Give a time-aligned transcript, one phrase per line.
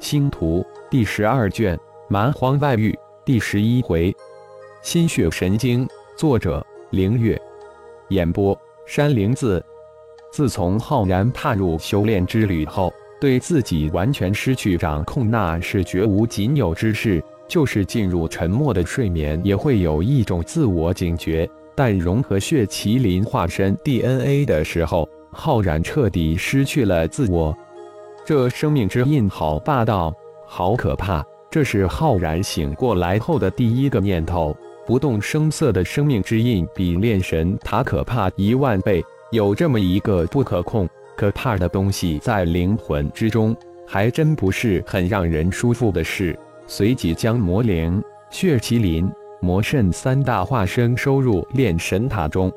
[0.00, 4.14] 星图第十二卷蛮荒外域第十一回，
[4.82, 5.88] 心血神经。
[6.16, 7.40] 作者：凌月。
[8.08, 9.64] 演播：山灵子。
[10.30, 17.22] 自从浩然踏入修炼之旅后，对自己完全失去掌控，那是绝无仅有之事。
[17.46, 21.48] 就是进入沉默的睡眠，也会有一种自我警觉。
[21.74, 27.56] 但融合血麒麟化身 DNA 的时候，浩然彻底失去了自我。
[28.24, 30.10] 这生命之印好霸道，
[30.46, 31.22] 好可怕！
[31.50, 34.56] 这是浩然醒过来后的第一个念头。
[34.86, 39.04] 不动声色的生命之印比炼神塔可怕一万倍。
[39.30, 43.54] 有这么一个不可控、可怕的东西在灵魂之中，
[43.86, 46.38] 还真不是很让人舒服的事。
[46.66, 49.06] 随即将魔灵、血麒麟、
[49.42, 52.50] 魔圣三大化身收入炼神塔中。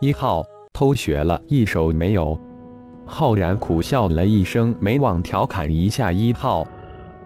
[0.00, 2.38] 一号偷学了一手没有？
[3.04, 6.66] 浩然苦笑了一声，没忘调侃一下一号。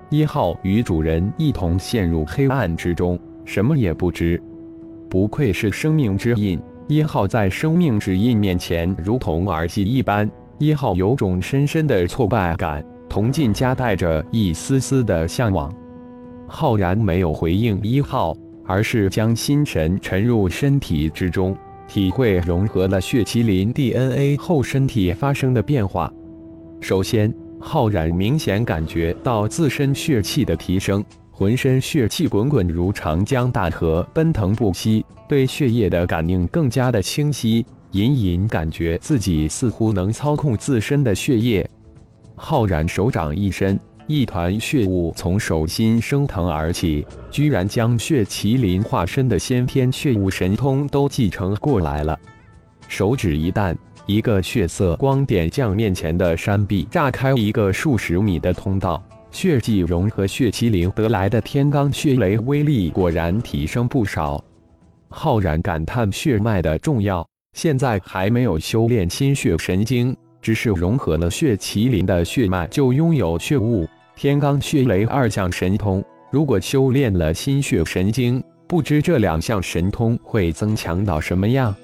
[0.08, 4.40] 一号与主人一同陷入黑暗之中，什么也不知。
[5.08, 10.28] 不愧是生命之印，一号在生命之印面前如同儿戏一般。
[10.58, 15.72] 一号有种深深的挫败感，同进夹带着一丝丝的向往。
[16.48, 21.56] 浩然没有回应一号，而是将心神沉入身体之中，
[21.88, 26.12] 体会融合了血麒麟 DNA 后身体发生的变化。
[26.80, 41.68] 首先，浩然明显感觉到自身血气的提升，浑身血气滚滚如长江大河，奔腾不息，对血液的感应更加的清晰，隐隐感觉自己似乎能操控自身的血液。
[42.34, 43.78] 浩然手掌一伸。
[44.08, 52.16] 一团血雾从手心升腾而起，居然将血麒麟化身的先天血雾神通都继承过来了。
[52.86, 53.76] 手指一弹，
[54.06, 59.02] 一个血色光点将面前的山壁炸开一个数十米的通道。
[59.32, 64.42] 血迹融合血麒麟得来的天罡血雷威力果然提升不少。
[65.08, 73.84] 浩然感叹血脉的重要，现在还没有修炼心血神经，只是融合了血麒麟的血脉就拥有血雾。
[74.14, 81.74] 天罡血雷二项神通，如果修炼了心血神经，不知这两项神通会增强到什么样？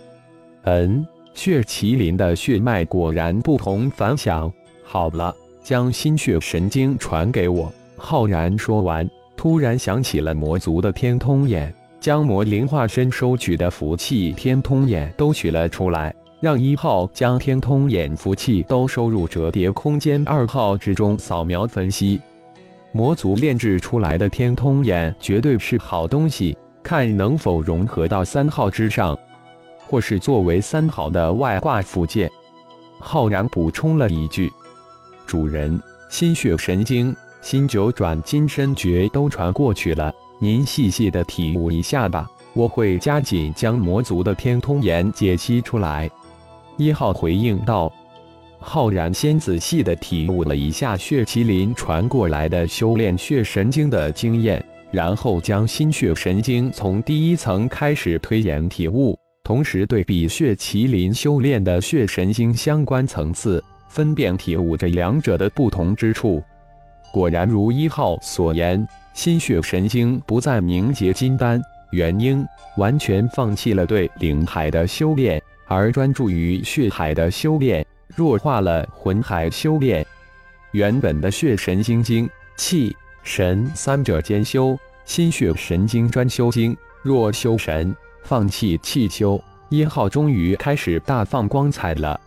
[0.63, 4.49] 嗯，血麒麟的血脉果然不同凡响。
[4.85, 5.35] 好了，
[5.65, 7.69] 将心血神经传给我。
[7.97, 16.15] 浩然说完，突然想起了魔族的天通眼，将魔灵化身收取的福气天通眼都取了出来。
[16.43, 22.21] 让一号将天通眼符器都收入折叠空间二号之中扫描分析。
[22.91, 29.17] 魔族炼制出来的天通眼绝对是好东西，看能否融合到三号之上，
[29.87, 32.29] 或是作为三号的外挂附件。
[32.99, 34.53] 浩然补充了一句
[35.25, 35.81] ：“主人，
[36.11, 46.11] 心血神经、心九转金身诀都传过去了，您细细的体悟一下吧，我会加紧将魔族的天通眼解析出来。”
[46.79, 47.93] 一号回应道
[48.59, 66.43] ：“浩然先仔细的体悟了一下血麒麟传过来的修炼血神经的经验，然后将心血神经从第一层开始推演体悟，同时对比血麒麟修炼的血神经相关层次，分辨体悟这两者的不同之处。
[67.13, 71.61] 果然如一号所言，心血神经不再凝结金丹，
[71.91, 72.45] 元婴
[72.79, 77.85] 完全放弃了对灵海的修炼。”而专注于血海的修炼，
[78.15, 80.07] 弱化了魂海修炼。
[80.73, 89.43] 原本的血神经精、气神三者兼修，心血神经专修精，若修神，放弃气修。
[89.69, 92.21] 一号终于开始大放光彩了，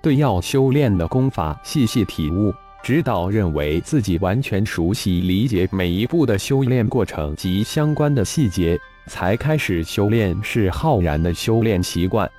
[0.00, 12.30] 对要修炼的功法细细体悟，直到认为自己完全熟悉理解每一步的修炼过程及相关的细节，才开始修炼，是浩然的修炼习惯。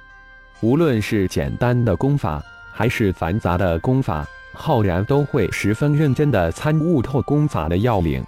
[0.62, 8.24] 无论是简单的功法，还是繁杂的功法，浩然都会十分认真地参悟透功法的要领。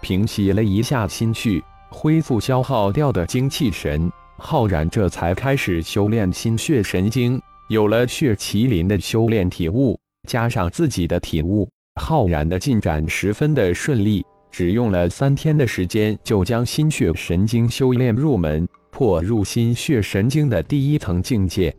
[0.00, 7.40] 平息了一下心绪，恢复消耗掉的精气神，浩然这才开始修炼心血神经。
[7.68, 9.96] 有了血麒麟的修炼体悟，
[10.28, 11.68] 加上自己的体悟，
[12.00, 18.68] 浩然的进展十分的顺利，只用了三天的时间，就将心血神经修炼入门。
[18.92, 21.74] 破入心血神经的第一层境界，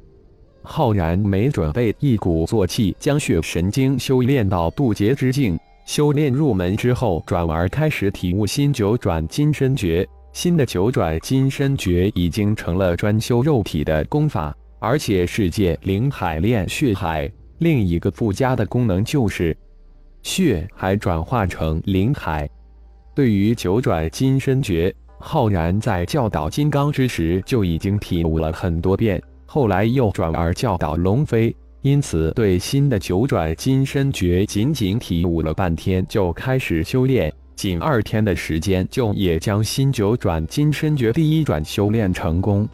[0.64, 5.58] 浩然没准备一鼓作气将血神经修炼到渡劫之境。
[5.86, 10.06] 修炼入门之后，转而开始体悟心九转金身诀。
[10.32, 17.32] 新的九转金身诀已经成了专修肉体的功法，而且世界灵海炼血海。
[17.60, 19.56] 另一个附加的功能就是，
[20.24, 22.50] 血海转化成灵海。
[23.14, 24.92] 对于九转金身诀，
[25.26, 42.68] 浩然在教导金刚之时就已经体悟了很多遍，后来又转而教导龙飞，因此对新的九转金身诀仅仅体悟了半天就开始修炼，仅二天的时间就也将新九转金身诀第一转修炼成功。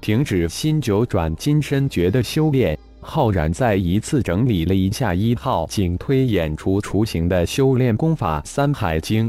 [0.00, 9.28] 停止新九转金身诀的修炼，浩然再一次整理了一下一号仅推演出雏形的修炼功法《三海经》。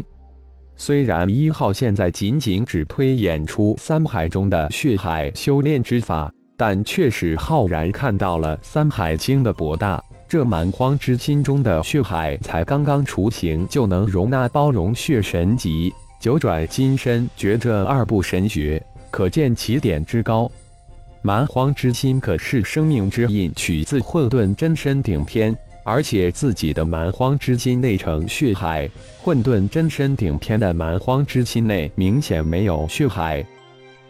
[0.78, 10.04] 虽然一号现在仅仅只推演出三海中的血海修炼之法，但却使浩然看到了《三海经》的博大。
[10.28, 20.52] 这蛮荒之心中的血海才刚刚雏形，就能容纳包容血神级九转金身诀这二部神诀，可见起点之高。
[21.22, 25.56] 蛮荒之心可是生命之印，取自混沌真身顶天。
[25.88, 28.90] 而且自己的蛮荒之心内成血海，
[29.22, 33.46] 混沌真身顶天的蛮荒之心内明显没有血海。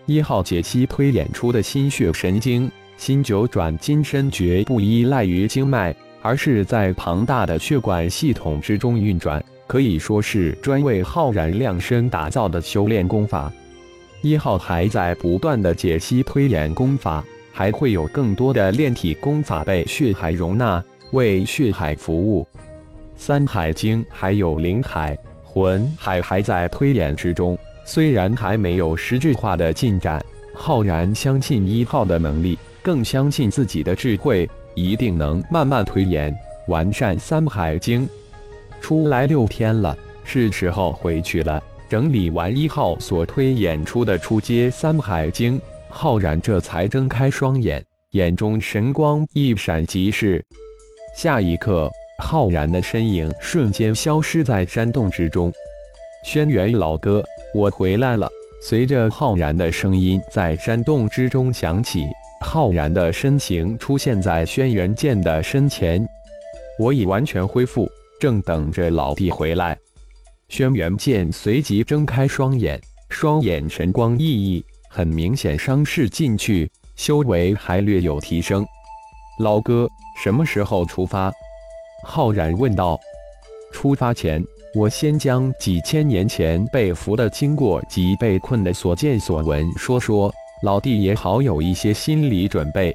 [0.06, 13.51] 一号解析推演出的心血神经，心九转金身绝不依赖于经脉，而是在庞大的血管系统之中运转，可以说是专为浩然量身打造的修炼功法。
[14.22, 20.81] 一号还在不断的解析推演功法，还会有更多的炼体功法被血海容纳。
[21.11, 22.47] 为血海服务，
[23.15, 30.23] 《三海经》还有灵海、魂海还在推演之中，虽然还没有实质化的进展。
[30.53, 36.33] 浩然相信一号的能力，更相信自己的智慧，一定能慢慢推演
[36.67, 38.07] 完善《三海经》。
[38.81, 41.61] 出来六天了，是时候回去了。
[41.87, 45.59] 整理完一号所推演出的初阶《三海经》，
[45.89, 50.43] 浩然这才睁开双眼，眼中神光一闪即逝。
[51.15, 55.50] 下一刻，浩然的身影瞬间消失在山洞之中。
[56.25, 57.23] 轩辕老哥，
[57.53, 58.27] 我回来了。
[58.62, 62.06] 随着浩然的声音在山洞之中响起，
[62.41, 66.06] 浩然的身形出现在轩辕剑的身前。
[66.77, 67.89] 我已完全恢复，
[68.19, 69.77] 正等着老弟回来。
[70.50, 72.77] 轩辕剑随即睁开双眼，
[73.09, 78.65] 双眼神光熠熠，很明显伤势进去，修为还略有提升。
[79.39, 79.88] 老哥。
[80.15, 81.31] 什么时候出发？
[82.03, 83.00] 浩然问道。
[83.71, 84.41] 出发前，
[84.73, 90.33] 我先将几千年前被俘的经过及被困的所见所闻说说，
[90.63, 92.94] 老弟也好有一些心理准备。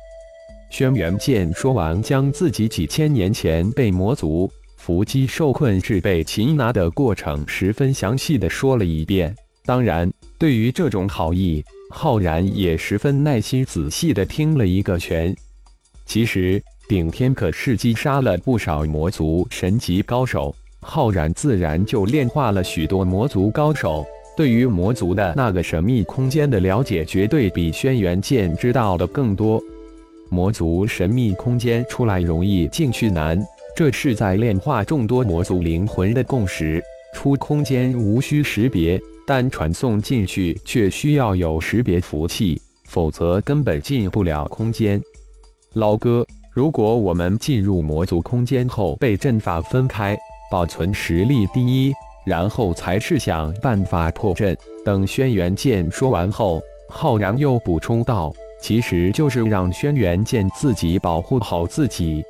[0.71, 9.35] 轩辕剑说完，将自己几千年前被魔族伏击受困至被擒拿的过程十分详细的说了一遍。
[9.67, 15.37] 当然，对于这种好意，浩然也十分耐心仔细的听了一个全。
[16.07, 16.63] 其实。
[16.91, 24.05] 顶天可是击杀了不少魔族神级高手，浩然自然就炼化了许多魔族高手。
[24.37, 29.63] 对于魔族的那个神秘空间的了解，绝对比轩辕剑知道的更多。
[30.31, 33.41] 魔族神秘空间出来容易，进去难，
[33.77, 36.83] 这是在炼化众多魔族灵魂的共识。
[37.15, 45.01] 出空间无需识别，但传送进去却需要有识别符器，否则根本进不了空间。
[45.75, 46.27] 老哥。
[46.53, 50.19] 如果我们进入魔族空间后被阵法分开，
[50.51, 51.95] 保存实力第一，
[52.27, 54.57] 然后才是想办法破阵。
[54.85, 62.21] 等轩辕剑说完后，浩然又补充道：“其实就是让轩辕剑自己保护好自己，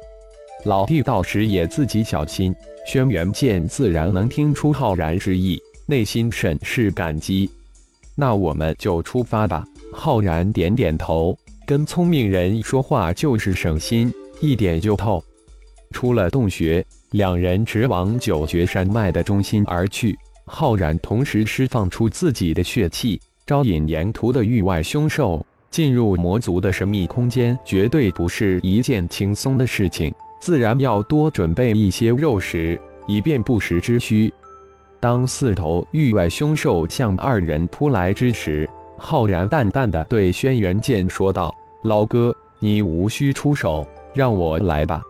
[0.64, 2.54] 老弟到时也自己小心。”
[2.86, 7.50] 轩辕剑自然能听出浩然之意，内心甚是感激。
[8.14, 9.64] 那我们就出发吧。
[9.92, 11.34] 浩然点点头。
[11.70, 15.22] 跟聪明人说话就是省心，一点就透。
[15.92, 20.18] 出了洞穴，两人直往九绝山脉的中心而去。
[20.46, 25.46] 浩然同时释放出自己的血气，招引沿途的域外凶兽。
[25.70, 34.34] 进入魔族的神秘空间，绝对不是一件轻松的事情，自然要多准备一些肉食，以便不时之需。
[34.98, 41.54] 当四头域外凶兽向二人扑来之时，浩然淡淡的对轩辕剑说道。
[41.82, 45.02] 老哥，你无需出手，让我来吧。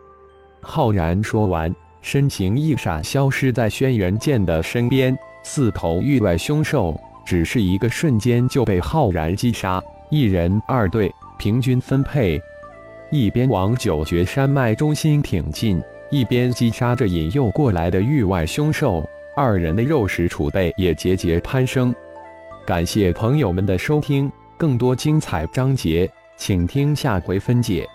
[0.61, 5.17] 浩然说完，身形一闪，消失在轩辕剑的身边。
[5.43, 12.41] 四头域外凶兽只是一个瞬间就被浩然击杀，一人二队，平均分配，
[13.11, 19.03] 一边往九绝山脉中心挺进，一边击杀着引诱过来的域外凶兽。
[19.35, 21.93] 二人的肉食储备也节节攀升。
[22.67, 26.09] 感谢朋友们的收听，更多精彩章节。
[26.41, 27.87] 请听下回分解。